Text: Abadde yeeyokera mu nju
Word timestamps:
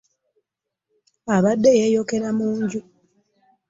Abadde 1.35 1.69
yeeyokera 1.79 2.29
mu 2.37 2.47
nju 2.59 2.81